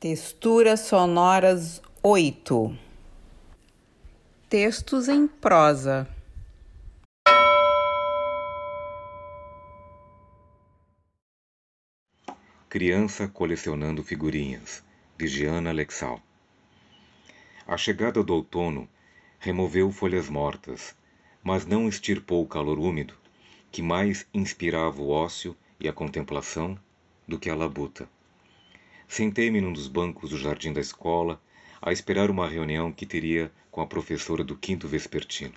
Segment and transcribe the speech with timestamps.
[0.00, 2.74] Texturas sonoras 8
[4.48, 6.08] Textos em prosa
[12.66, 14.82] Criança colecionando figurinhas,
[15.18, 16.18] de Giana Lexal.
[17.66, 18.88] A chegada do outono
[19.38, 20.96] removeu folhas mortas,
[21.44, 23.12] mas não extirpou o calor úmido,
[23.70, 26.78] que mais inspirava o ócio e a contemplação
[27.28, 28.08] do que a labuta.
[29.10, 31.38] Sentei-me num dos bancos do jardim da escola
[31.82, 35.54] a esperar uma reunião que teria com a professora do quinto vespertino.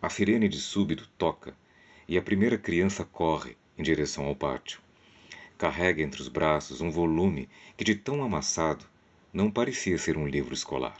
[0.00, 1.52] A sirene de súbito toca
[2.06, 4.80] e a primeira criança corre em direção ao pátio
[5.56, 8.84] carrega entre os braços um volume que, de tão amassado,
[9.32, 10.96] não parecia ser um livro escolar.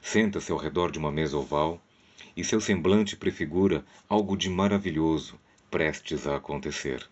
[0.00, 1.80] Senta-se ao redor de uma mesa oval
[2.36, 5.38] e seu semblante prefigura algo de maravilhoso
[5.70, 7.08] prestes a acontecer.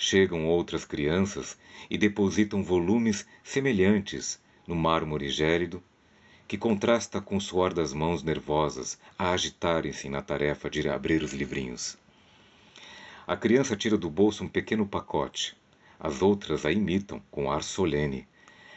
[0.00, 1.58] Chegam outras crianças
[1.90, 5.82] e depositam volumes semelhantes no mármore gélido,
[6.46, 11.32] que contrasta com o suor das mãos nervosas a agitarem-se na tarefa de abrir os
[11.32, 11.98] livrinhos.
[13.26, 15.56] A criança tira do bolso um pequeno pacote.
[15.98, 18.24] As outras a imitam com ar solene.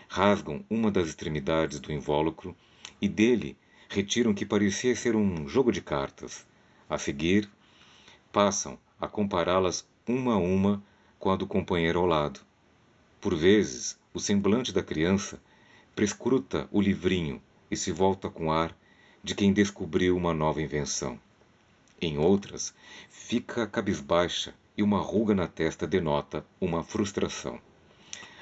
[0.09, 2.58] Rasgam uma das extremidades do invólucro
[3.00, 3.56] e dele
[3.88, 6.47] retiram o que parecia ser um jogo de cartas.
[6.89, 7.47] A seguir,
[8.31, 10.83] passam a compará-las uma a uma
[11.22, 12.39] com a do companheiro ao lado.
[13.22, 15.39] Por vezes, o semblante da criança
[15.95, 18.75] prescruta o livrinho e se volta com ar
[19.23, 21.19] de quem descobriu uma nova invenção.
[22.02, 22.73] Em outras,
[23.08, 27.59] fica cabisbaixa e uma ruga na testa denota uma frustração.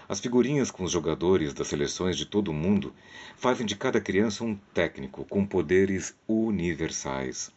[0.08, 2.94] As figurinhas com os jogadores das seleções de todo o mundo
[3.36, 7.52] fazem de cada criança um técnico com poderes universais.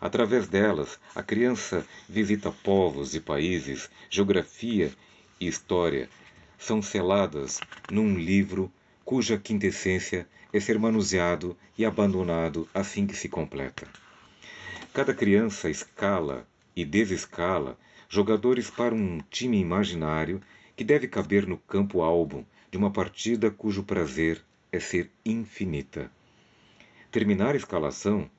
[0.00, 4.92] Através delas, a criança visita povos e países, geografia
[5.40, 6.08] e história
[6.58, 8.72] são seladas num livro
[9.04, 13.86] cuja quintessência é ser manuseado e abandonado assim que se completa.
[14.92, 16.46] Cada criança escala
[16.76, 17.76] e desescala
[18.08, 20.40] jogadores para um time imaginário
[20.76, 26.10] que deve caber no campo álbum de uma partida cujo prazer é ser infinita.
[27.10, 28.30] Terminar a escalação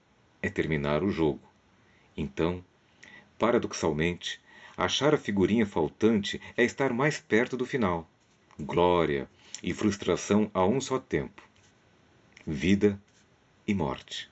[0.45, 1.41] é terminar o jogo.
[2.15, 2.63] Então,
[3.39, 4.39] paradoxalmente,
[4.77, 8.07] achar a figurinha faltante é estar mais perto do final.
[8.59, 9.27] Glória
[9.63, 11.41] e frustração a um só tempo.
[12.45, 12.99] Vida
[13.67, 14.29] e morte.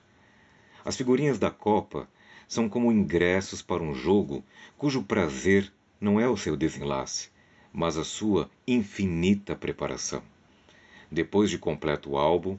[0.84, 2.08] As figurinhas da Copa
[2.46, 4.44] são como ingressos para um jogo
[4.78, 7.28] cujo prazer não é o seu desenlace,
[7.72, 10.22] mas a sua infinita preparação.
[11.10, 12.56] Depois de completo o álbum,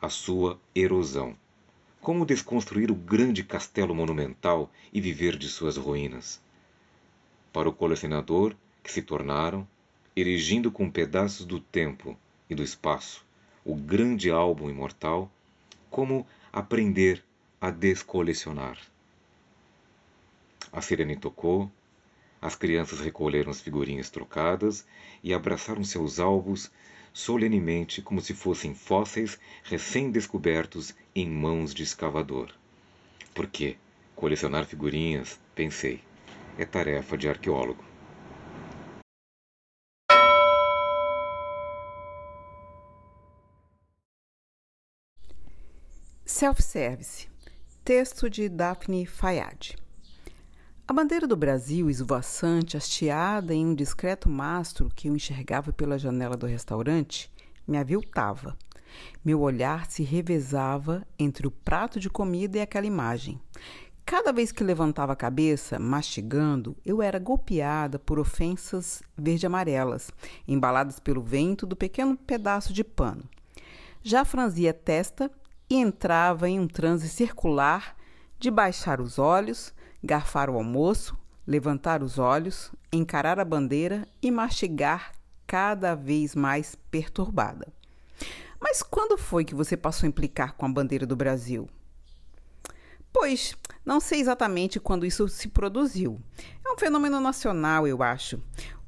[0.00, 1.36] a sua erosão.
[2.00, 6.40] Como desconstruir o grande castelo monumental e viver de suas ruínas?
[7.52, 9.68] Para o colecionador, que se tornaram,
[10.16, 12.16] erigindo com pedaços do tempo
[12.48, 13.22] e do espaço
[13.62, 15.30] o grande álbum imortal,
[15.90, 17.22] como aprender
[17.60, 18.78] a descolecionar.
[20.72, 21.70] A sirene tocou,
[22.40, 24.86] as crianças recolheram as figurinhas trocadas
[25.22, 26.70] e abraçaram seus alvos
[27.12, 32.52] solenemente como se fossem fósseis recém-descobertos em mãos de escavador.
[33.34, 33.76] Porque
[34.14, 36.02] colecionar figurinhas, pensei,
[36.58, 37.84] é tarefa de arqueólogo.
[46.24, 47.28] Self-service.
[47.84, 49.74] Texto de Daphne Fayad.
[50.90, 56.36] A bandeira do Brasil, esvoaçante, hasteada em um discreto mastro que eu enxergava pela janela
[56.36, 57.30] do restaurante,
[57.64, 58.58] me aviltava.
[59.24, 63.40] Meu olhar se revezava entre o prato de comida e aquela imagem.
[64.04, 70.10] Cada vez que levantava a cabeça, mastigando, eu era golpeada por ofensas verde-amarelas,
[70.48, 73.22] embaladas pelo vento do pequeno pedaço de pano.
[74.02, 75.30] Já franzia a testa
[75.70, 77.96] e entrava em um transe circular
[78.40, 79.72] de baixar os olhos,
[80.02, 81.16] garfar o almoço,
[81.46, 85.12] levantar os olhos, encarar a bandeira e mastigar
[85.46, 87.66] cada vez mais perturbada.
[88.60, 91.68] Mas quando foi que você passou a implicar com a bandeira do Brasil?
[93.12, 96.20] Pois, não sei exatamente quando isso se produziu.
[96.64, 98.40] É um fenômeno nacional, eu acho.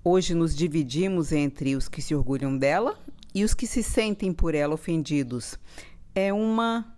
[0.05, 2.99] Hoje nos dividimos entre os que se orgulham dela
[3.35, 5.59] e os que se sentem por ela ofendidos
[6.15, 6.97] é uma.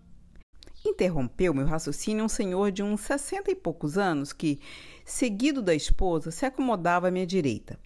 [0.85, 4.61] Interrompeu meu raciocínio um senhor de uns sessenta e poucos anos que,
[5.05, 7.79] seguido da esposa, se acomodava à minha direita.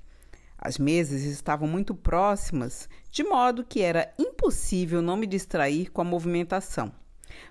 [0.58, 6.04] As mesas estavam muito próximas, de modo que era impossível não me distrair com a
[6.04, 6.92] movimentação.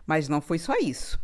[0.05, 1.17] Mas não foi só isso.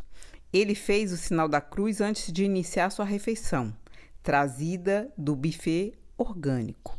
[0.53, 3.75] Ele fez o sinal da cruz antes de iniciar sua refeição,
[4.21, 6.97] trazida do buffet orgânico.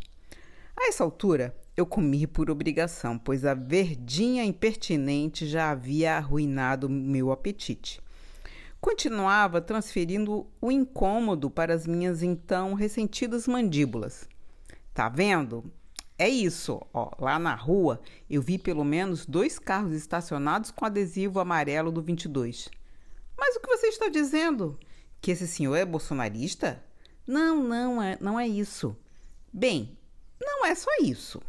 [0.77, 7.33] A essa altura, eu comi por obrigação, pois a verdinha impertinente já havia arruinado meu
[7.33, 8.01] apetite.
[8.81, 14.29] Continuava transferindo o incômodo para as minhas então ressentidas mandíbulas.
[14.93, 15.73] Tá vendo?
[16.17, 17.11] É isso, ó.
[17.19, 18.01] Lá na rua
[18.31, 22.71] eu vi pelo menos dois carros estacionados com adesivo amarelo do 22.
[23.37, 24.79] Mas o que você está dizendo?
[25.21, 26.85] Que esse senhor é bolsonarista?
[27.27, 28.97] Não, não é, não é isso.
[29.53, 29.99] Bem,
[30.41, 31.43] não é só isso.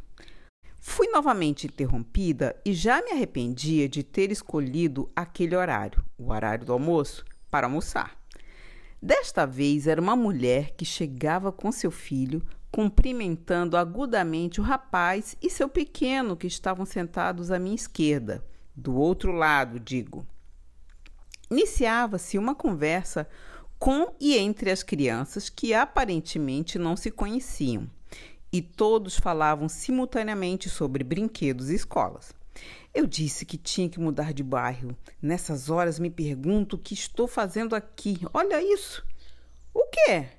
[0.87, 6.71] Fui novamente interrompida e já me arrependia de ter escolhido aquele horário, o horário do
[6.71, 8.15] almoço, para almoçar.
[9.01, 15.49] Desta vez era uma mulher que chegava com seu filho cumprimentando agudamente o rapaz e
[15.49, 18.45] seu pequeno que estavam sentados à minha esquerda,
[18.75, 20.25] do outro lado, digo.
[21.49, 23.27] Iniciava-se uma conversa
[23.79, 27.89] com e entre as crianças que aparentemente não se conheciam,
[28.55, 32.33] e todos falavam simultaneamente sobre brinquedos e escolas.
[32.93, 34.95] Eu disse que tinha que mudar de bairro.
[35.21, 38.17] Nessas horas me pergunto o que estou fazendo aqui.
[38.33, 39.05] Olha isso!
[39.73, 40.29] O quê?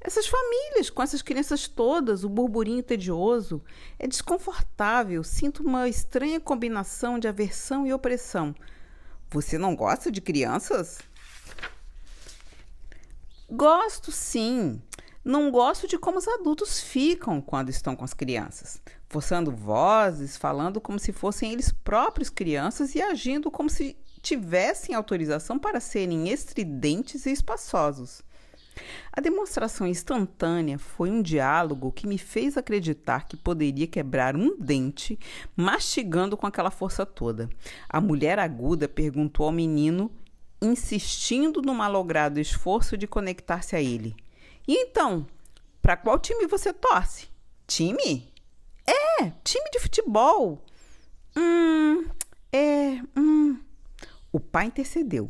[0.00, 3.62] Essas famílias, com essas crianças todas, o burburinho tedioso,
[4.00, 5.22] é desconfortável.
[5.22, 8.52] Sinto uma estranha combinação de aversão e opressão.
[9.30, 10.98] Você não gosta de crianças?
[13.48, 14.82] Gosto sim.
[15.22, 20.80] Não gosto de como os adultos ficam quando estão com as crianças, forçando vozes, falando
[20.80, 27.26] como se fossem eles próprios crianças e agindo como se tivessem autorização para serem estridentes
[27.26, 28.22] e espaçosos.
[29.12, 35.18] A demonstração instantânea foi um diálogo que me fez acreditar que poderia quebrar um dente
[35.54, 37.50] mastigando com aquela força toda.
[37.88, 40.10] A mulher aguda perguntou ao menino,
[40.62, 44.16] insistindo no malogrado esforço de conectar-se a ele:
[44.66, 45.26] E então,
[45.82, 47.28] para qual time você torce?
[47.66, 48.32] Time?
[48.86, 50.64] É, time de futebol.
[51.36, 52.04] Hum,
[52.52, 53.58] é, hum.
[54.32, 55.28] O pai intercedeu.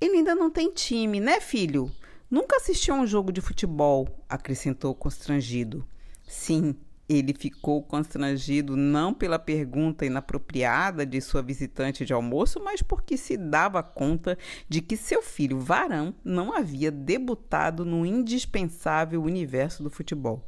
[0.00, 1.90] Ele ainda não tem time, né, filho?
[2.30, 5.86] Nunca assistiu a um jogo de futebol, acrescentou constrangido.
[6.26, 6.76] Sim,
[7.10, 13.36] ele ficou constrangido não pela pergunta inapropriada de sua visitante de almoço, mas porque se
[13.36, 20.46] dava conta de que seu filho varão não havia debutado no indispensável universo do futebol.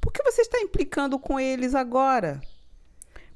[0.00, 2.40] Por que você está implicando com eles agora?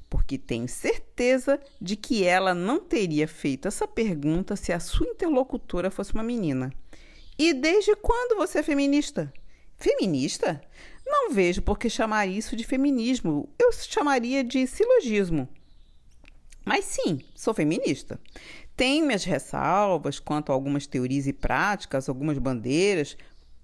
[0.09, 5.91] Porque tenho certeza de que ela não teria feito essa pergunta se a sua interlocutora
[5.91, 6.73] fosse uma menina.
[7.37, 9.31] E desde quando você é feminista?
[9.77, 10.61] Feminista?
[11.05, 13.49] Não vejo por que chamar isso de feminismo.
[13.59, 15.47] Eu chamaria de silogismo.
[16.65, 18.19] Mas sim, sou feminista.
[18.75, 23.15] Tenho minhas ressalvas quanto a algumas teorias e práticas, algumas bandeiras,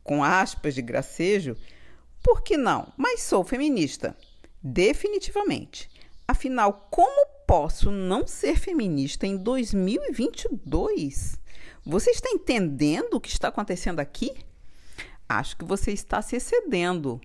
[0.03, 1.57] com aspas de gracejo.
[2.23, 2.93] Por que não?
[2.95, 4.15] Mas sou feminista.
[4.63, 5.89] Definitivamente.
[6.27, 11.39] Afinal, como posso não ser feminista em 2022?
[11.83, 14.31] Você está entendendo o que está acontecendo aqui?
[15.27, 17.19] Acho que você está se excedendo.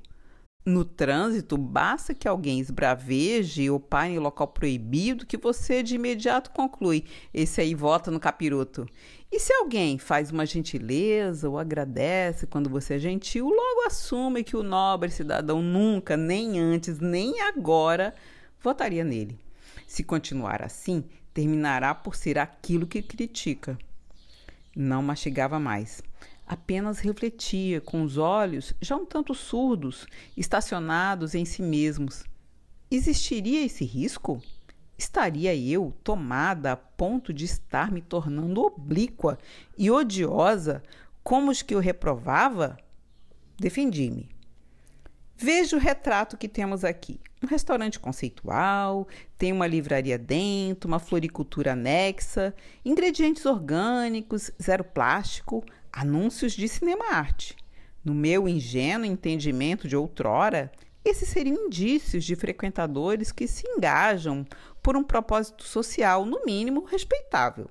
[0.67, 6.51] No trânsito, basta que alguém esbraveje ou pare em local proibido que você de imediato
[6.51, 8.85] conclui: esse aí vota no capiroto.
[9.31, 14.57] E se alguém faz uma gentileza ou agradece quando você é gentil, logo assume que
[14.57, 18.13] o nobre cidadão nunca, nem antes, nem agora,
[18.61, 19.39] votaria nele.
[19.87, 23.79] Se continuar assim, terminará por ser aquilo que critica.
[24.75, 26.03] Não mastigava mais.
[26.47, 32.25] Apenas refletia, com os olhos já um tanto surdos, estacionados em si mesmos.
[32.91, 34.41] Existiria esse risco?
[34.97, 39.39] Estaria eu tomada a ponto de estar me tornando oblíqua
[39.77, 40.83] e odiosa
[41.27, 42.77] como os que eu reprovava?
[43.59, 44.29] Defendi-me.
[45.37, 47.21] Veja o retrato que temos aqui.
[47.43, 55.65] Um restaurante conceitual, tem uma livraria dentro, uma floricultura anexa, ingredientes orgânicos, zero plástico,
[55.97, 57.57] anúncios de cinema-arte.
[58.05, 60.71] No meu ingênuo entendimento de outrora,
[61.03, 64.47] esses seriam indícios de frequentadores que se engajam
[64.83, 67.71] por um propósito social, no mínimo, respeitável.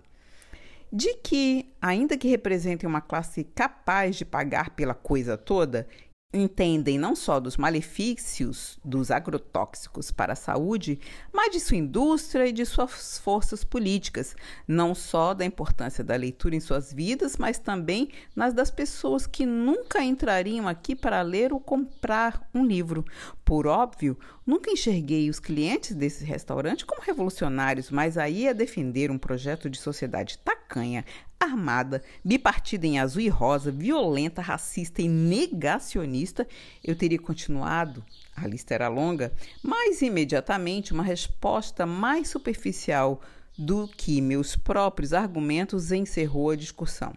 [0.92, 5.88] De que, ainda que representem uma classe capaz de pagar pela coisa toda,
[6.36, 11.00] entendem não só dos malefícios dos agrotóxicos para a saúde,
[11.34, 14.36] mas de sua indústria e de suas forças políticas,
[14.68, 19.46] não só da importância da leitura em suas vidas, mas também nas das pessoas que
[19.46, 23.06] nunca entrariam aqui para ler ou comprar um livro.
[23.44, 29.18] Por óbvio, nunca enxerguei os clientes desse restaurante como revolucionários, mas aí a defender um
[29.18, 31.06] projeto de sociedade tacanha,
[31.46, 36.48] armada, bipartida em azul e rosa, violenta, racista e negacionista,
[36.84, 38.04] eu teria continuado,
[38.36, 39.34] a lista era longa,
[39.64, 43.22] mas imediatamente uma resposta mais superficial
[43.58, 47.14] do que meus próprios argumentos encerrou a discussão.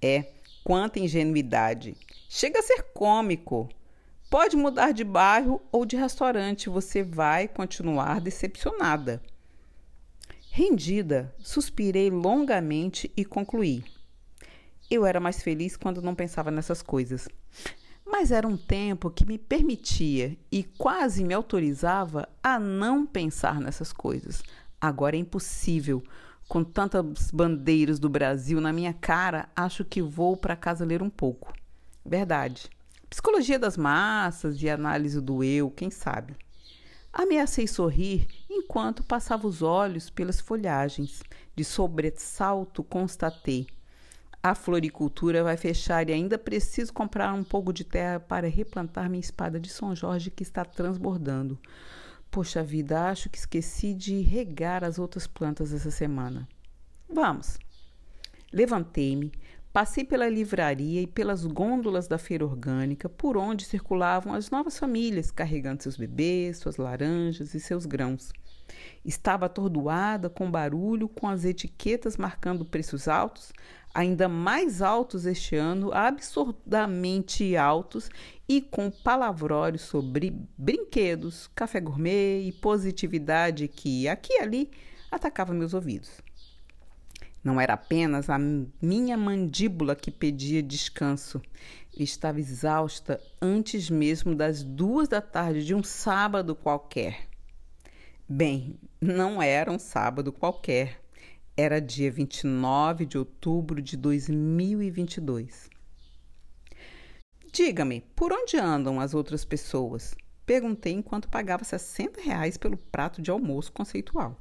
[0.00, 0.26] É,
[0.62, 1.96] quanta ingenuidade!
[2.28, 3.68] Chega a ser cômico!
[4.28, 9.22] Pode mudar de bairro ou de restaurante, você vai continuar decepcionada.
[10.58, 13.84] Rendida, suspirei longamente e concluí.
[14.90, 17.28] Eu era mais feliz quando não pensava nessas coisas.
[18.06, 23.92] Mas era um tempo que me permitia e quase me autorizava a não pensar nessas
[23.92, 24.42] coisas.
[24.80, 26.02] Agora é impossível.
[26.48, 31.10] Com tantas bandeiras do Brasil na minha cara, acho que vou para casa ler um
[31.10, 31.52] pouco.
[32.02, 32.70] Verdade.
[33.10, 36.34] Psicologia das massas e análise do eu, quem sabe?
[37.12, 41.22] Ameacei sorrir enquanto passava os olhos pelas folhagens.
[41.54, 43.66] De sobressalto, constatei.
[44.42, 49.20] A floricultura vai fechar e ainda preciso comprar um pouco de terra para replantar minha
[49.20, 51.58] espada de São Jorge que está transbordando.
[52.30, 56.48] Poxa vida, acho que esqueci de regar as outras plantas essa semana.
[57.08, 57.58] Vamos.
[58.52, 59.32] Levantei-me,
[59.76, 65.30] Passei pela livraria e pelas gôndolas da feira orgânica, por onde circulavam as novas famílias,
[65.30, 68.32] carregando seus bebês, suas laranjas e seus grãos.
[69.04, 73.52] Estava atordoada com barulho, com as etiquetas marcando preços altos,
[73.94, 78.10] ainda mais altos este ano, absurdamente altos,
[78.48, 84.70] e com palavrórios sobre brinquedos, café gourmet e positividade que, aqui e ali,
[85.10, 86.20] atacava meus ouvidos.
[87.42, 88.36] Não era apenas a
[88.82, 91.40] minha mandíbula que pedia descanso.
[91.96, 97.28] Estava exausta antes mesmo das duas da tarde de um sábado qualquer.
[98.28, 101.00] Bem, não era um sábado qualquer.
[101.56, 105.70] Era dia 29 de outubro de 2022.
[107.52, 110.16] Diga-me, por onde andam as outras pessoas?
[110.44, 114.36] Perguntei enquanto pagava 60 reais pelo prato de almoço conceitual.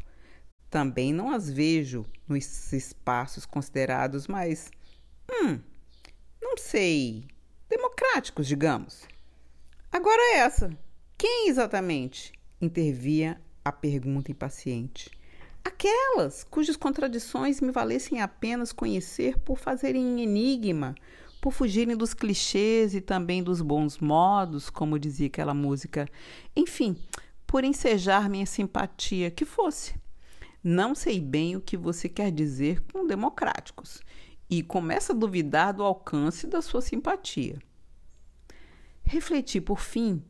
[0.67, 4.71] Também não as vejo nos espaços considerados mais,
[5.31, 5.59] hum,
[6.41, 7.27] não sei,
[7.69, 9.07] democráticos, digamos.
[9.91, 10.75] Agora essa,
[11.15, 12.33] quem exatamente?
[12.59, 15.09] Intervia a pergunta impaciente.
[15.63, 20.93] Aquelas cujas contradições me valessem apenas conhecer por fazerem enigma,
[21.41, 26.07] por fugirem dos clichês e também dos bons modos, como dizia aquela música.
[26.55, 26.95] Enfim,
[27.47, 29.95] por ensejar minha simpatia, que fosse.
[30.63, 34.03] Não sei bem o que você quer dizer com democráticos
[34.47, 37.57] e começa a duvidar do alcance da sua simpatia.
[39.03, 40.23] Refleti por fim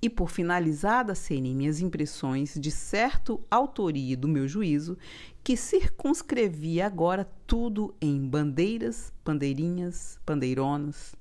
[0.00, 4.96] e por finalizadas serem minhas impressões de certo autoria do meu juízo,
[5.42, 11.16] que circunscrevia agora tudo em bandeiras, bandeirinhas, bandeironas,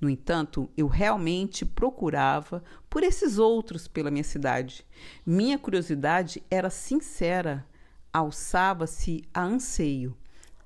[0.00, 4.86] no entanto, eu realmente procurava por esses outros pela minha cidade.
[5.24, 7.66] Minha curiosidade era sincera,
[8.12, 10.16] alçava-se a anseio.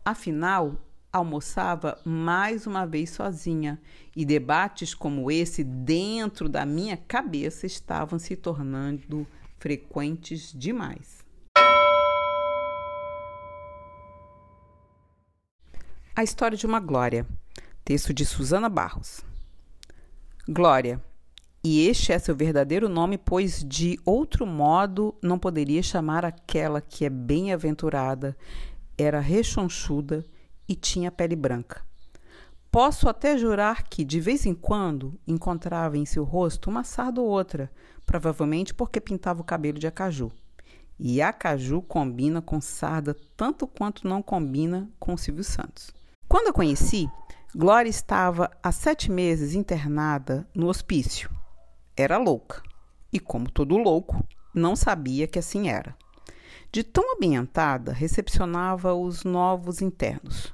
[0.04, 0.78] Afinal,
[1.14, 3.80] almoçava mais uma vez sozinha
[4.16, 9.24] e debates como esse dentro da minha cabeça estavam se tornando
[9.56, 11.24] frequentes demais.
[16.16, 17.24] A história de uma glória.
[17.84, 19.20] Texto de Susana Barros.
[20.48, 21.00] Glória.
[21.62, 27.04] E este é seu verdadeiro nome, pois de outro modo não poderia chamar aquela que
[27.04, 28.36] é bem-aventurada,
[28.98, 30.26] era rechonchuda
[30.68, 31.82] e tinha pele branca.
[32.70, 37.28] Posso até jurar que, de vez em quando, encontrava em seu rosto uma sarda ou
[37.28, 37.70] outra,
[38.04, 40.32] provavelmente porque pintava o cabelo de acaju.
[40.98, 45.92] E acaju combina com sarda tanto quanto não combina com Silvio Santos.
[46.28, 47.08] Quando a conheci,
[47.54, 51.30] Glória estava há sete meses internada no hospício.
[51.96, 52.60] Era louca.
[53.12, 55.96] E, como todo louco, não sabia que assim era.
[56.74, 60.52] De tão ambientada, recepcionava os novos internos.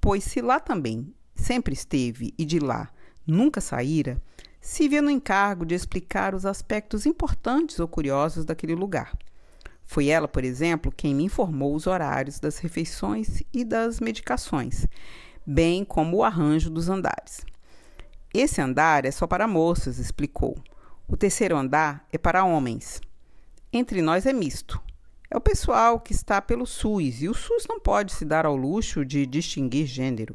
[0.00, 2.88] Pois, se lá também sempre esteve e de lá
[3.26, 4.18] nunca saíra,
[4.58, 9.14] se via no encargo de explicar os aspectos importantes ou curiosos daquele lugar.
[9.84, 14.86] Foi ela, por exemplo, quem me informou os horários das refeições e das medicações
[15.46, 17.44] bem como o arranjo dos andares.
[18.32, 20.56] Esse andar é só para moças, explicou.
[21.06, 23.02] O terceiro andar é para homens.
[23.70, 24.87] Entre nós é misto.
[25.30, 28.56] É o pessoal que está pelo SUS e o SUS não pode se dar ao
[28.56, 30.34] luxo de distinguir gênero.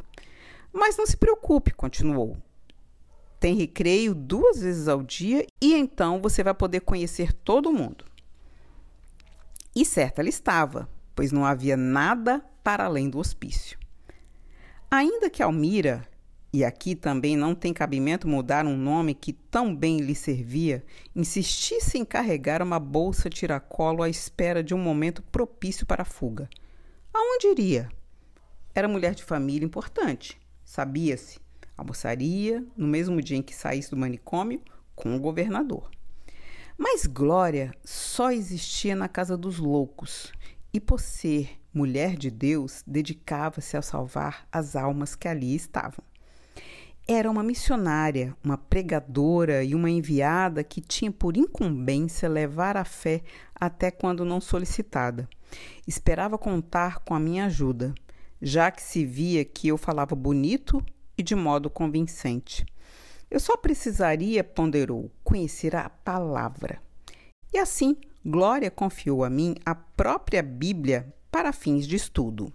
[0.72, 2.38] Mas não se preocupe, continuou.
[3.40, 8.06] Tem recreio duas vezes ao dia e então você vai poder conhecer todo mundo.
[9.76, 13.78] E certa ela estava, pois não havia nada para além do hospício.
[14.90, 16.08] Ainda que Almira,
[16.54, 21.98] e aqui também não tem cabimento mudar um nome que tão bem lhe servia, insistisse
[21.98, 26.48] em carregar uma bolsa tiracolo à espera de um momento propício para a fuga.
[27.12, 27.90] Aonde iria?
[28.76, 31.40] Era mulher de família importante, sabia-se.
[31.76, 34.62] Almoçaria no mesmo dia em que saísse do manicômio
[34.96, 35.90] com o governador.
[36.78, 40.32] Mas Glória só existia na casa dos loucos
[40.72, 46.13] e, por ser mulher de Deus, dedicava-se a salvar as almas que ali estavam.
[47.06, 53.22] Era uma missionária, uma pregadora e uma enviada que tinha por incumbência levar a fé
[53.54, 55.28] até quando não solicitada.
[55.86, 57.94] Esperava contar com a minha ajuda,
[58.42, 60.82] já que se via que eu falava bonito
[61.18, 62.66] e de modo convincente.
[63.30, 66.82] Eu só precisaria, ponderou, conhecer a palavra.
[67.54, 72.50] E assim, Glória confiou a mim a própria Bíblia para fins de estudo.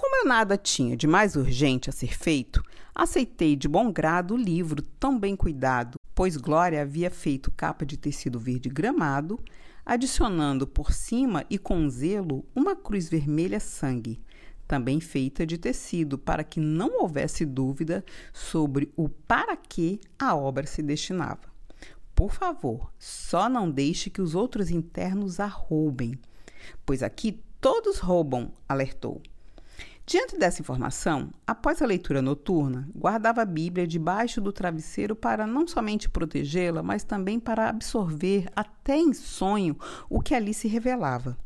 [0.00, 2.62] Como eu nada tinha de mais urgente a ser feito,
[2.94, 7.98] aceitei de bom grado o livro tão bem cuidado, pois Glória havia feito capa de
[7.98, 9.38] tecido verde gramado,
[9.84, 14.22] adicionando por cima e com zelo uma cruz vermelha sangue,
[14.66, 18.02] também feita de tecido, para que não houvesse dúvida
[18.32, 21.52] sobre o para que a obra se destinava.
[22.14, 26.18] Por favor, só não deixe que os outros internos a roubem,
[26.86, 29.20] pois aqui todos roubam, alertou.
[30.10, 35.68] Diante dessa informação, após a leitura noturna, guardava a Bíblia debaixo do travesseiro para não
[35.68, 41.38] somente protegê-la, mas também para absorver até em sonho o que ali se revelava.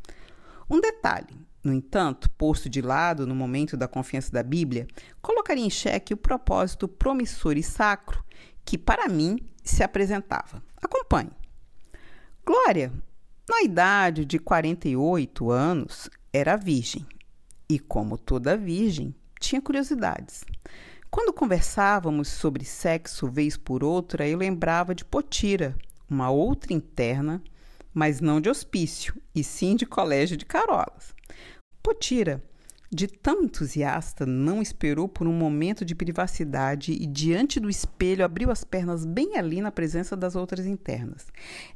[0.71, 4.87] Um detalhe, no entanto, posto de lado no momento da confiança da Bíblia,
[5.21, 8.25] colocaria em xeque o propósito promissor e sacro
[8.64, 10.62] que para mim se apresentava.
[10.80, 11.33] Acompanhe.
[12.47, 12.90] Glória,
[13.47, 17.06] na idade de 48 anos, era virgem
[17.68, 20.44] e, como toda virgem, tinha curiosidades.
[21.11, 25.76] Quando conversávamos sobre sexo vez por outra, eu lembrava de Potira,
[26.11, 27.42] uma outra interna,
[27.92, 31.14] mas não de hospício, e sim de colégio de carolas.
[31.83, 32.42] Potira
[32.94, 38.50] de tão entusiasta, não esperou por um momento de privacidade e, diante do espelho, abriu
[38.53, 41.27] as pernas bem ali na presença das outras internas.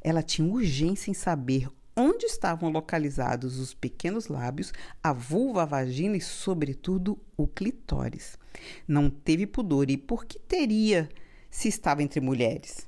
[0.01, 1.67] Ela tinha urgência em saber
[1.99, 4.71] onde estavam localizados os pequenos lábios,
[5.03, 8.39] a vulva, a vagina e, sobretudo, o clitóris.
[8.87, 11.09] Não teve pudor e por que teria
[11.51, 12.87] se estava entre mulheres?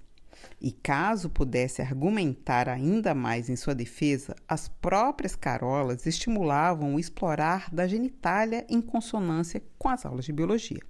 [0.61, 7.69] E caso pudesse argumentar ainda mais em sua defesa, as próprias carolas estimulavam o explorar
[7.71, 10.81] da genitália em consonância com as aulas de biologia.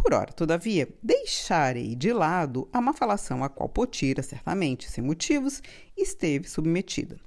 [0.00, 5.60] Por ora, todavia, deixarei de lado a má falação a qual Potira, certamente sem motivos,
[5.96, 7.18] esteve submetida.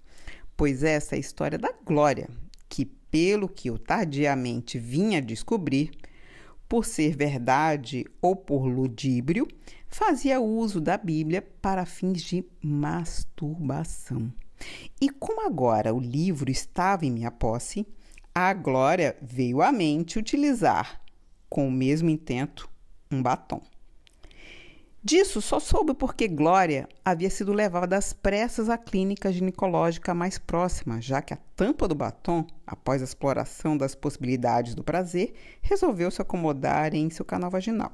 [0.55, 2.29] Pois essa é a história da Glória,
[2.69, 5.91] que, pelo que eu tardiamente vinha descobrir,
[6.67, 9.45] por ser verdade ou por ludíbrio,
[9.89, 14.31] fazia uso da Bíblia para fins de masturbação.
[14.99, 17.85] E como agora o livro estava em minha posse,
[18.33, 21.00] a Glória veio à mente utilizar,
[21.51, 22.69] com o mesmo intento,
[23.11, 23.61] um batom.
[25.03, 31.01] Disso só soube porque Glória havia sido levada às pressas à clínica ginecológica mais próxima,
[31.01, 36.21] já que a tampa do batom, após a exploração das possibilidades do prazer, resolveu se
[36.21, 37.91] acomodar em seu canal vaginal.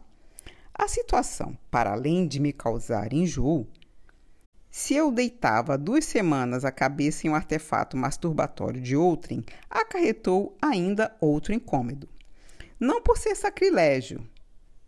[0.71, 3.65] A situação, para além de me causar enjoo,
[4.69, 11.15] se eu deitava duas semanas a cabeça em um artefato masturbatório de outrem, acarretou ainda
[11.19, 12.07] outro incômodo.
[12.79, 14.23] Não por ser sacrilégio,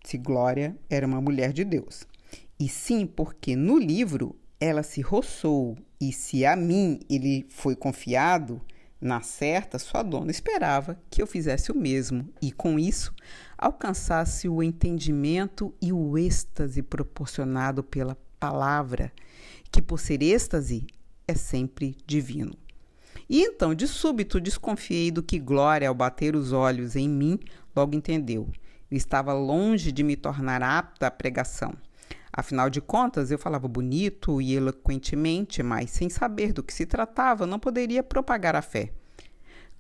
[0.04, 2.06] se Glória era uma mulher de Deus,
[2.60, 8.62] e sim porque no livro ela se roçou, e se a mim ele foi confiado,
[9.02, 13.14] na certa, sua dona esperava que eu fizesse o mesmo e, com isso,
[13.58, 19.12] alcançasse o entendimento e o êxtase proporcionado pela palavra,
[19.72, 20.86] que, por ser êxtase,
[21.28, 22.54] é sempre divino.
[23.30, 27.40] E então, de súbito, desconfiei do que Glória, ao bater os olhos em mim,
[27.80, 28.50] logo entendeu.
[28.92, 31.74] Eu estava longe de me tornar apta à pregação.
[32.32, 37.46] Afinal de contas, eu falava bonito e eloquentemente, mas sem saber do que se tratava,
[37.46, 38.92] não poderia propagar a fé.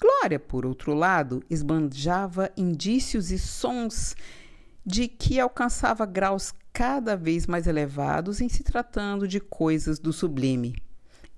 [0.01, 4.15] Glória, por outro lado, esbanjava indícios e sons
[4.85, 10.75] de que alcançava graus cada vez mais elevados em se tratando de coisas do sublime.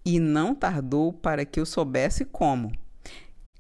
[0.06, 2.72] E não tardou para que eu soubesse como.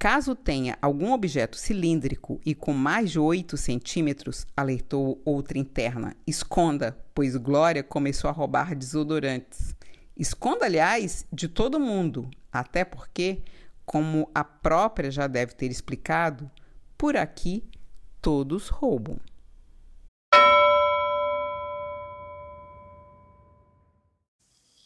[0.01, 6.97] Caso tenha algum objeto cilíndrico e com mais de 8 centímetros, alertou outra interna, esconda,
[7.13, 9.75] pois Glória começou a roubar desodorantes.
[10.17, 13.43] Esconda, aliás, de todo mundo, até porque,
[13.85, 16.49] como a própria já deve ter explicado,
[16.97, 17.63] por aqui
[18.19, 19.19] todos roubam.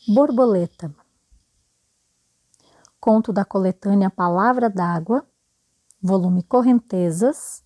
[0.10, 0.94] Borboleta
[3.06, 5.24] Conto da coletânea Palavra d'Água,
[6.02, 7.64] volume Correntezas,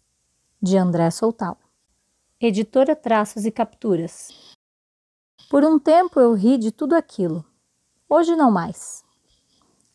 [0.61, 1.57] de André Soltal.
[2.41, 4.53] Editora Traços e Capturas.
[5.49, 7.45] Por um tempo eu ri de tudo aquilo.
[8.09, 9.01] Hoje não mais.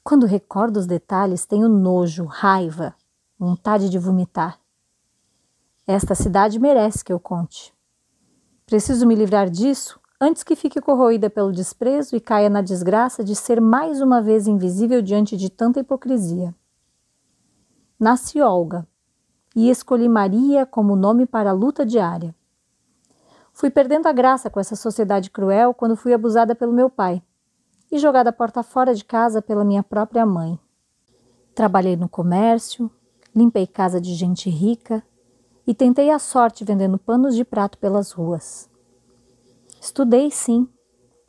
[0.03, 2.95] Quando recordo os detalhes, tenho nojo, raiva,
[3.39, 4.59] vontade de vomitar.
[5.87, 7.71] Esta cidade merece que eu conte.
[8.65, 13.37] Preciso me livrar disso antes que fique corroída pelo desprezo e caia na desgraça de
[13.37, 16.55] ser mais uma vez invisível diante de tanta hipocrisia.
[18.01, 18.89] Nasci Olga
[19.55, 22.35] e escolhi Maria como nome para a luta diária.
[23.53, 27.23] Fui perdendo a graça com essa sociedade cruel quando fui abusada pelo meu pai
[27.93, 30.59] e jogada porta fora de casa pela minha própria mãe.
[31.55, 32.91] Trabalhei no comércio,
[33.37, 35.03] limpei casa de gente rica
[35.67, 38.73] e tentei a sorte vendendo panos de prato pelas ruas.
[39.85, 40.67] Estudei sim,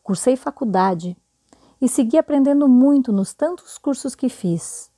[0.02, 1.18] cursei faculdade
[1.82, 4.90] e segui aprendendo muito nos tantos cursos que fiz.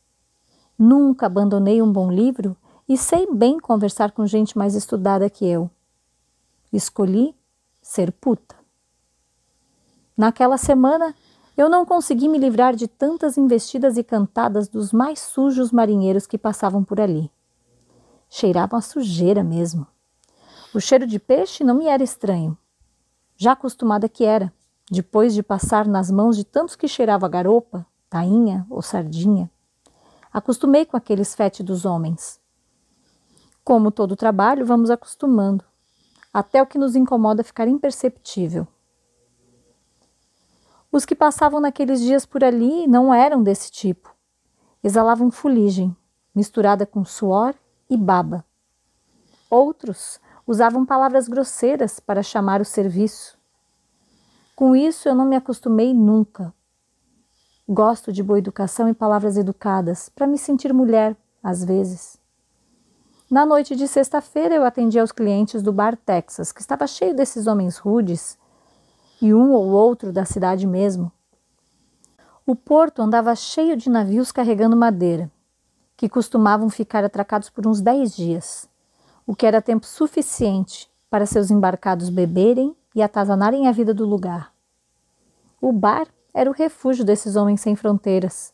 [0.77, 2.55] Nunca abandonei um bom livro
[2.87, 5.71] e sei bem conversar com gente mais estudada que eu.
[6.71, 7.35] Escolhi
[7.81, 8.55] ser puta.
[10.15, 11.15] Naquela semana,
[11.57, 16.37] eu não consegui me livrar de tantas investidas e cantadas dos mais sujos marinheiros que
[16.37, 17.31] passavam por ali.
[18.29, 19.87] Cheiravam a sujeira mesmo.
[20.75, 22.55] O cheiro de peixe não me era estranho
[23.37, 24.51] já acostumada que era,
[24.89, 29.49] depois de passar nas mãos de tantos que cheirava garopa, tainha ou sardinha.
[30.33, 32.39] Acostumei com aqueles fétidos homens.
[33.63, 35.63] Como todo trabalho, vamos acostumando,
[36.33, 38.67] até o que nos incomoda ficar imperceptível.
[40.91, 44.15] Os que passavam naqueles dias por ali não eram desse tipo.
[44.83, 45.95] Exalavam fuligem,
[46.33, 47.53] misturada com suor
[47.89, 48.43] e baba.
[49.49, 53.37] Outros usavam palavras grosseiras para chamar o serviço.
[54.55, 56.53] Com isso eu não me acostumei nunca.
[57.67, 62.17] Gosto de boa educação e palavras educadas, para me sentir mulher, às vezes.
[63.29, 67.45] Na noite de sexta-feira eu atendi aos clientes do Bar Texas, que estava cheio desses
[67.45, 68.37] homens rudes,
[69.21, 71.11] e um ou outro da cidade mesmo.
[72.45, 75.29] O porto andava cheio de navios carregando madeira,
[75.97, 78.69] que costumavam ficar atracados por uns dez dias
[79.27, 84.53] o que era tempo suficiente para seus embarcados beberem e atazanarem a vida do lugar.
[85.61, 88.53] O bar era o refúgio desses homens sem fronteiras,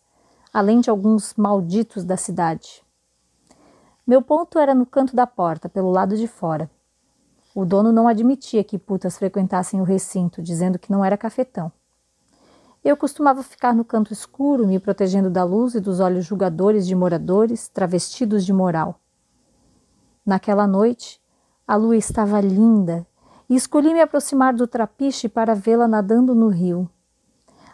[0.52, 2.84] além de alguns malditos da cidade.
[4.06, 6.70] Meu ponto era no canto da porta, pelo lado de fora.
[7.54, 11.72] O dono não admitia que putas frequentassem o recinto, dizendo que não era cafetão.
[12.84, 16.96] Eu costumava ficar no canto escuro, me protegendo da luz e dos olhos julgadores de
[16.96, 19.00] moradores, travestidos de moral.
[20.26, 21.22] Naquela noite,
[21.68, 23.06] a lua estava linda
[23.50, 26.90] e escolhi me aproximar do trapiche para vê-la nadando no rio.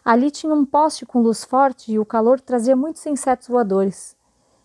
[0.04, 4.18] Ali tinha um poste com luz forte e o calor trazia muitos insetos voadores,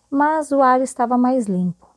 [0.09, 1.87] mas o ar estava mais limpo.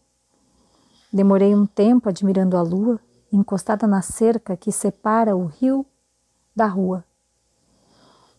[1.11, 3.01] Demorei um tempo admirando a lua,
[3.33, 5.87] encostada na cerca que separa o rio
[6.55, 7.03] da rua.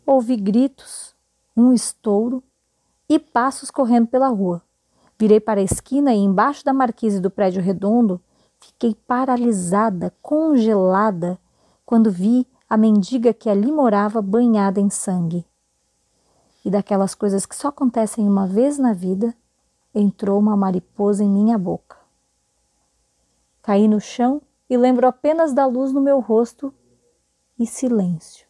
[0.06, 1.16] Ouvi gritos,
[1.58, 2.44] um estouro
[3.08, 4.62] e passos correndo pela rua.
[5.20, 8.22] Virei para a esquina e, embaixo da marquise do prédio redondo,
[8.58, 11.38] fiquei paralisada, congelada,
[11.86, 15.46] quando vi a mendiga que ali morava banhada em sangue.
[16.64, 19.36] E daquelas coisas que só acontecem uma vez na vida,
[19.94, 21.98] entrou uma mariposa em minha boca.
[23.62, 26.74] Caí no chão e lembro apenas da luz no meu rosto
[27.60, 28.48] e silêncio.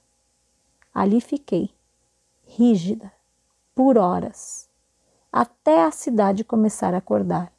[0.93, 1.71] Ali fiquei,
[2.45, 3.11] rígida,
[3.73, 4.68] por horas
[5.31, 7.51] até a cidade começar a acordar.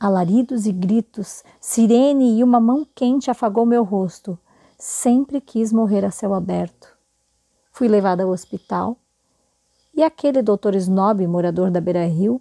[0.00, 4.38] Alaridos e gritos, sirene e uma mão quente afagou meu rosto.
[4.76, 6.96] Sempre quis morrer a céu aberto.
[7.70, 8.96] Fui levada ao hospital
[9.94, 12.40] e aquele doutor Snob, morador da Beira Rio,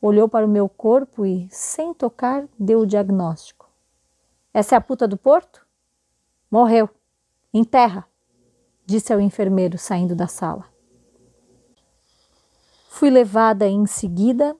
[0.00, 3.68] olhou para o meu corpo e, sem tocar, deu o diagnóstico.
[4.54, 5.66] Essa é a puta do porto?
[6.50, 6.88] Morreu.
[7.52, 8.06] Enterra,
[8.86, 10.71] disse ao enfermeiro saindo da sala.
[12.94, 14.54] Fui levada em seguida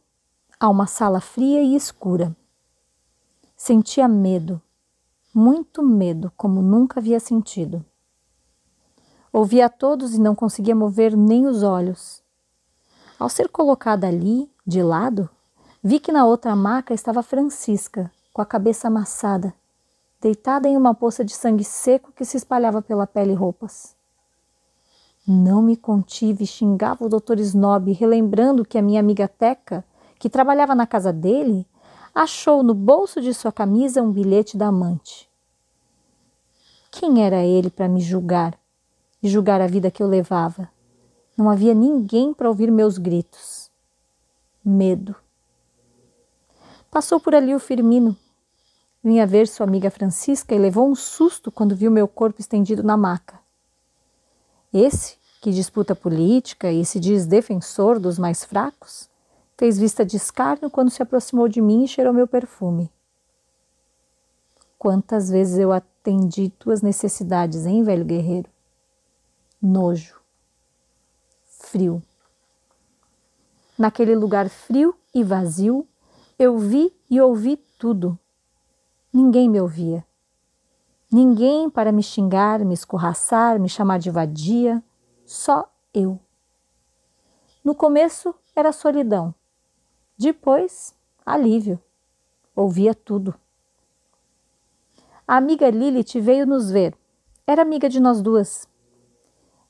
[0.58, 2.34] a uma sala fria e escura.
[3.54, 4.60] Sentia medo,
[5.34, 7.84] muito medo, como nunca havia sentido.
[9.30, 12.22] Ouvia a todos e não conseguia mover nem os olhos.
[13.18, 15.28] Ao ser colocada ali, de lado,
[15.84, 19.54] vi que na outra maca estava Francisca, com a cabeça amassada,
[20.22, 23.94] deitada em uma poça de sangue seco que se espalhava pela pele e roupas.
[25.26, 29.84] Não me contive e xingava o doutor Snob, relembrando que a minha amiga Teca,
[30.18, 31.64] que trabalhava na casa dele,
[32.12, 35.30] achou no bolso de sua camisa um bilhete da amante.
[36.90, 38.58] Quem era ele para me julgar
[39.22, 40.68] e julgar a vida que eu levava?
[41.36, 43.70] Não havia ninguém para ouvir meus gritos.
[44.64, 45.14] Medo.
[46.90, 48.16] Passou por ali o Firmino.
[49.02, 52.96] Vinha ver sua amiga Francisca e levou um susto quando viu meu corpo estendido na
[52.96, 53.41] maca.
[54.72, 59.10] Esse, que disputa política e se diz defensor dos mais fracos,
[59.58, 62.90] fez vista de escárnio quando se aproximou de mim e cheirou meu perfume.
[64.78, 68.48] Quantas vezes eu atendi tuas necessidades, hein, velho guerreiro?
[69.60, 70.20] Nojo.
[71.44, 72.02] Frio.
[73.78, 75.86] Naquele lugar frio e vazio,
[76.38, 78.18] eu vi e ouvi tudo.
[79.12, 80.04] Ninguém me ouvia.
[81.12, 84.82] Ninguém para me xingar, me escorraçar, me chamar de vadia,
[85.26, 86.18] só eu.
[87.62, 89.34] No começo era solidão,
[90.16, 90.94] depois
[91.24, 91.78] alívio.
[92.56, 93.34] Ouvia tudo.
[95.28, 96.96] A amiga Lilith veio nos ver.
[97.46, 98.66] Era amiga de nós duas.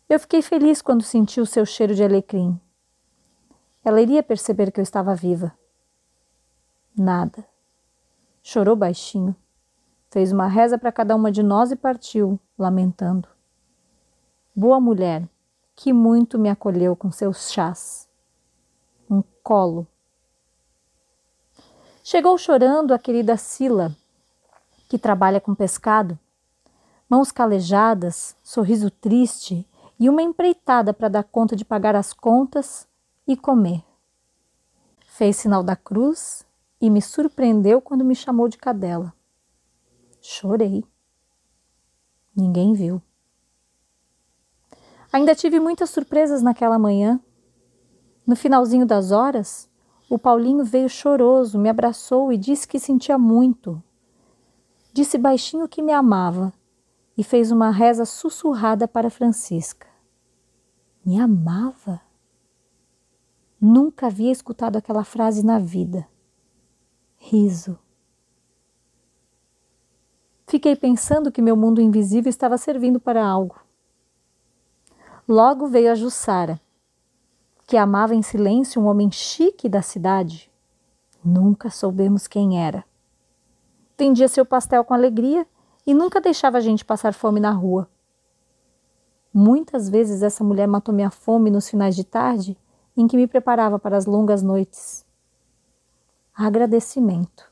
[0.09, 2.61] Eu fiquei feliz quando senti o seu cheiro de alecrim.
[3.85, 5.57] Ela iria perceber que eu estava viva.
[6.97, 7.45] Nada.
[8.43, 9.35] Chorou baixinho.
[10.13, 13.27] Fez uma reza para cada uma de nós e partiu, lamentando.
[14.55, 15.27] Boa mulher,
[15.75, 18.07] que muito me acolheu com seus chás.
[19.09, 19.87] Um colo.
[22.05, 23.97] Chegou chorando a querida Sila,
[24.87, 26.19] que trabalha com pescado,
[27.09, 29.67] mãos calejadas, sorriso triste
[29.99, 32.87] e uma empreitada para dar conta de pagar as contas
[33.27, 33.83] e comer.
[35.07, 36.45] Fez sinal da cruz
[36.79, 39.15] e me surpreendeu quando me chamou de cadela.
[40.23, 40.85] Chorei.
[42.35, 43.03] Ninguém viu.
[45.13, 47.21] Ainda tive muitas surpresas naquela manhã.
[48.27, 49.69] No finalzinho das horas,
[50.09, 53.83] o Paulinho veio choroso, me abraçou e disse que sentia muito.
[54.93, 56.53] Disse baixinho que me amava
[57.19, 59.89] e fez uma reza sussurrada para Francisca.
[61.05, 62.01] Me amava?
[63.61, 66.09] Nunca havia escutado aquela frase na vida
[67.23, 67.79] riso.
[70.53, 73.59] Fiquei pensando que meu mundo invisível estava servindo para algo.
[75.27, 76.61] Logo veio a Jussara,
[77.67, 80.53] que amava em silêncio um homem chique da cidade.
[81.25, 82.85] Nunca soubemos quem era.
[83.99, 85.47] Vendia seu pastel com alegria
[85.87, 87.89] e nunca deixava a gente passar fome na rua.
[89.33, 92.59] Muitas vezes essa mulher matou minha fome nos finais de tarde
[92.95, 95.07] em que me preparava para as longas noites
[96.35, 97.52] agradecimento.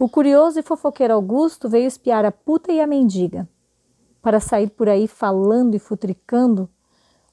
[0.00, 3.48] O curioso e fofoqueiro Augusto veio espiar a puta e a mendiga,
[4.22, 6.70] para sair por aí falando e futricando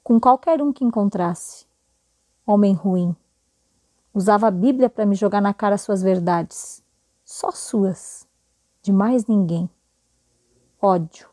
[0.02, 1.64] com qualquer um que encontrasse.
[2.44, 3.14] Homem ruim.
[4.12, 6.82] Usava a Bíblia para me jogar na cara suas verdades,
[7.24, 8.26] só suas,
[8.82, 9.70] de mais ninguém.
[10.82, 11.28] Ódio.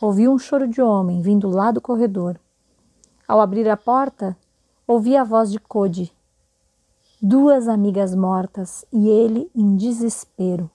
[0.00, 2.36] Ouvi um choro de homem vindo lá do corredor.
[3.28, 4.36] Ao abrir a porta,
[4.88, 6.12] ouvi a voz de Code.
[7.26, 10.70] Duas amigas mortas e ele em desespero.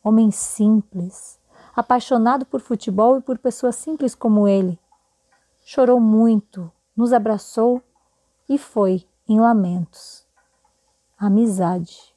[0.00, 1.40] Homem simples,
[1.74, 4.78] apaixonado por futebol e por pessoas simples como ele.
[5.64, 7.82] Chorou muito, nos abraçou
[8.48, 10.24] e foi em lamentos.
[11.18, 12.14] Amizade.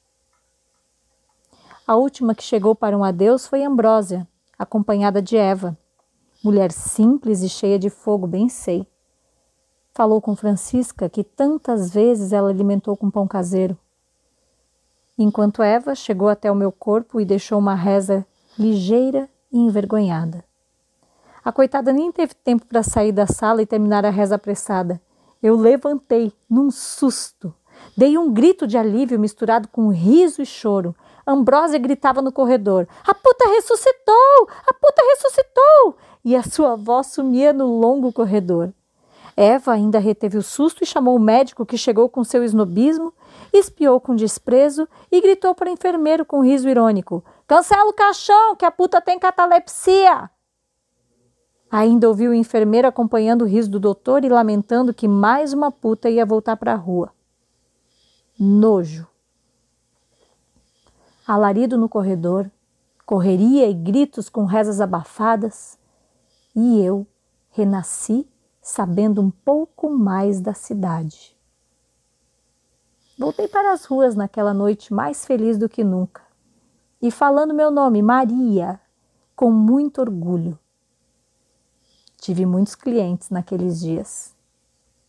[1.84, 5.76] A última que chegou para um adeus foi Ambrósia, acompanhada de Eva.
[6.44, 8.86] Mulher simples e cheia de fogo, bem sei.
[10.00, 13.76] Falou com Francisca que tantas vezes ela alimentou com pão caseiro.
[15.18, 18.26] Enquanto Eva chegou até o meu corpo e deixou uma reza
[18.58, 20.42] ligeira e envergonhada.
[21.44, 24.98] A coitada nem teve tempo para sair da sala e terminar a reza apressada.
[25.42, 27.54] Eu levantei, num susto.
[27.94, 30.96] Dei um grito de alívio misturado com riso e choro.
[31.26, 34.48] Ambrósia gritava no corredor: A puta ressuscitou!
[34.66, 35.98] A puta ressuscitou!
[36.24, 38.72] E a sua voz sumia no longo corredor.
[39.36, 43.12] Eva ainda reteve o susto e chamou o médico que chegou com seu esnobismo,
[43.52, 48.64] espiou com desprezo e gritou para o enfermeiro com riso irônico: Cancela o caixão, que
[48.64, 50.30] a puta tem catalepsia!
[51.70, 56.10] Ainda ouviu o enfermeiro acompanhando o riso do doutor e lamentando que mais uma puta
[56.10, 57.12] ia voltar para a rua.
[58.38, 59.06] Nojo.
[61.24, 62.50] Alarido no corredor,
[63.06, 65.78] correria e gritos com rezas abafadas,
[66.56, 67.06] e eu
[67.50, 68.26] renasci
[68.60, 71.36] sabendo um pouco mais da cidade.
[73.18, 76.30] Voltei para as ruas naquela noite mais feliz do que nunca
[77.02, 78.78] e falando meu nome, Maria,
[79.34, 80.58] com muito orgulho.
[82.18, 84.34] Tive muitos clientes naqueles dias.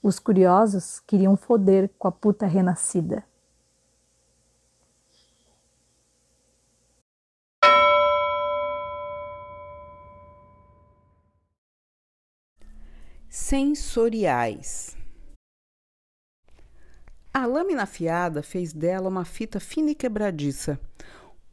[0.01, 3.25] Os curiosos queriam foder com a puta renascida.
[13.33, 14.97] Sensoriais.
[17.33, 20.77] A lâmina afiada fez dela uma fita fina e quebradiça.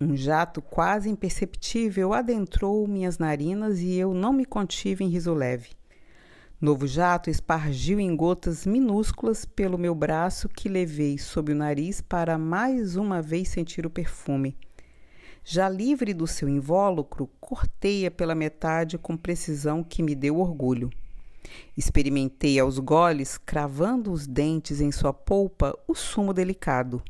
[0.01, 5.71] Um jato quase imperceptível adentrou minhas narinas e eu não me contive em riso leve.
[6.61, 12.37] Novo jato espargiu em gotas minúsculas pelo meu braço que levei sob o nariz para
[12.37, 14.57] mais uma vez sentir o perfume.
[15.45, 20.91] Já livre do seu invólucro, cortei-a pela metade com precisão que me deu orgulho.
[21.77, 27.03] Experimentei aos goles, cravando os dentes em sua polpa, o sumo delicado.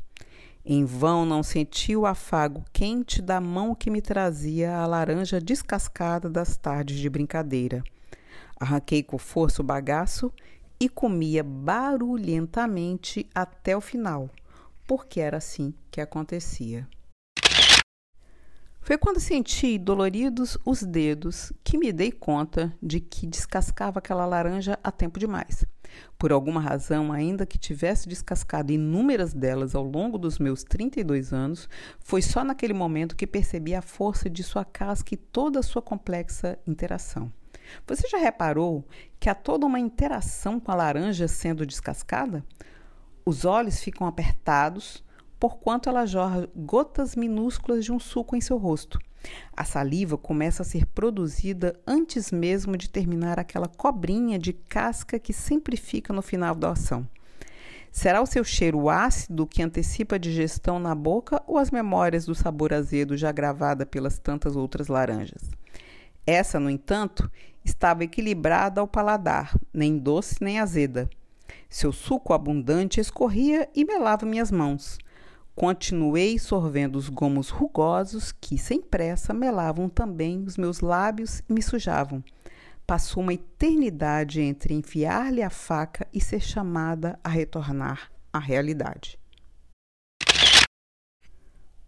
[0.63, 6.29] Em vão não senti o afago quente da mão que me trazia a laranja descascada
[6.29, 7.83] das tardes de brincadeira.
[8.59, 10.31] Arranquei com força o bagaço
[10.79, 14.29] e comia barulhentamente até o final,
[14.85, 16.87] porque era assim que acontecia.
[18.89, 24.79] Foi quando senti doloridos os dedos que me dei conta de que descascava aquela laranja
[24.83, 25.63] a tempo demais.
[26.17, 31.69] Por alguma razão, ainda que tivesse descascado inúmeras delas ao longo dos meus 32 anos,
[31.99, 35.83] foi só naquele momento que percebi a força de sua casca e toda a sua
[35.83, 37.31] complexa interação.
[37.85, 38.83] Você já reparou
[39.19, 42.43] que há toda uma interação com a laranja sendo descascada?
[43.23, 45.03] Os olhos ficam apertados,
[45.39, 48.99] porquanto ela jorra gotas minúsculas de um suco em seu rosto.
[49.55, 55.33] A saliva começa a ser produzida antes mesmo de terminar aquela cobrinha de casca que
[55.33, 57.07] sempre fica no final da ação.
[57.91, 62.35] Será o seu cheiro ácido que antecipa a digestão na boca ou as memórias do
[62.35, 65.49] sabor azedo já gravada pelas tantas outras laranjas?
[66.25, 67.29] Essa, no entanto,
[67.65, 71.09] estava equilibrada ao paladar, nem doce nem azeda.
[71.67, 74.99] Seu suco abundante escorria e melava minhas mãos.
[75.59, 81.61] Continuei sorvendo os gomos rugosos que, sem pressa, melavam também os meus lábios e me
[81.61, 82.23] sujavam.
[82.87, 89.19] Passou uma eternidade entre enfiar-lhe a faca e ser chamada a retornar à realidade.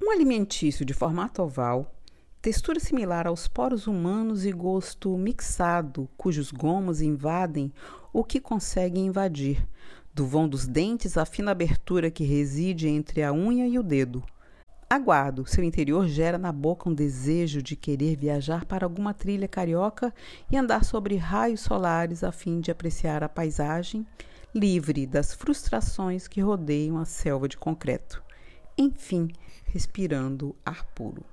[0.04, 1.96] Um alimentício de formato oval,
[2.42, 7.72] textura similar aos poros humanos e gosto mixado, cujos gomos invadem
[8.12, 9.66] o que conseguem invadir,
[10.14, 14.24] do vão dos dentes à fina abertura que reside entre a unha e o dedo.
[14.90, 20.14] Aguardo, seu interior gera na boca um desejo de querer viajar para alguma trilha carioca
[20.52, 24.06] e andar sobre raios solares a fim de apreciar a paisagem,
[24.54, 28.22] livre das frustrações que rodeiam a selva de concreto.
[28.78, 29.30] Enfim,
[29.64, 31.24] respirando ar puro.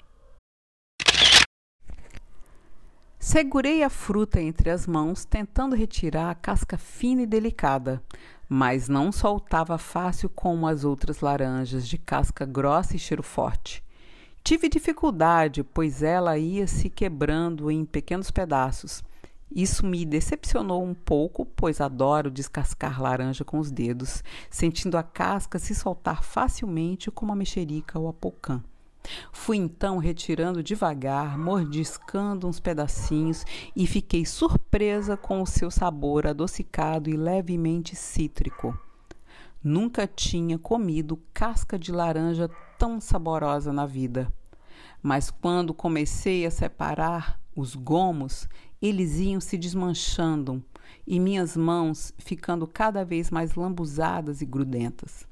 [3.18, 8.00] Segurei a fruta entre as mãos, tentando retirar a casca fina e delicada
[8.48, 13.84] mas não soltava fácil como as outras laranjas de casca grossa e cheiro forte.
[14.42, 19.04] Tive dificuldade, pois ela ia se quebrando em pequenos pedaços.
[19.54, 25.58] Isso me decepcionou um pouco, pois adoro descascar laranja com os dedos, sentindo a casca
[25.58, 28.62] se soltar facilmente como a mexerica ou a pocã.
[29.32, 33.44] Fui então retirando devagar, mordiscando uns pedacinhos
[33.74, 38.78] e fiquei surpresa com o seu sabor adocicado e levemente cítrico.
[39.62, 44.32] Nunca tinha comido casca de laranja tão saborosa na vida.
[45.02, 48.48] Mas quando comecei a separar os gomos,
[48.80, 50.64] eles iam se desmanchando
[51.06, 55.27] e minhas mãos ficando cada vez mais lambuzadas e grudentas.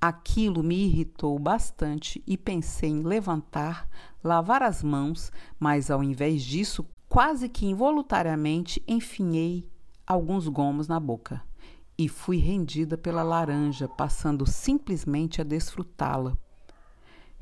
[0.00, 3.86] Aquilo me irritou bastante e pensei em levantar,
[4.24, 9.68] lavar as mãos, mas ao invés disso, quase que involuntariamente enfinhei
[10.06, 11.42] alguns gomos na boca
[11.98, 16.34] e fui rendida pela laranja, passando simplesmente a desfrutá-la.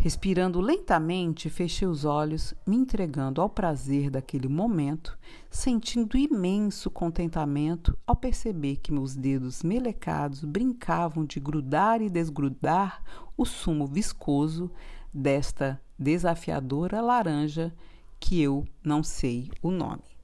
[0.01, 5.19] Respirando lentamente, fechei os olhos, me entregando ao prazer daquele momento,
[5.51, 13.03] sentindo imenso contentamento ao perceber que meus dedos melecados brincavam de grudar e desgrudar
[13.37, 14.71] o sumo viscoso
[15.13, 17.75] desta desafiadora laranja
[18.21, 20.18] que eu não sei o nome.